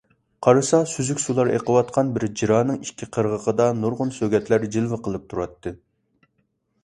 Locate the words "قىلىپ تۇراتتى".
5.09-5.75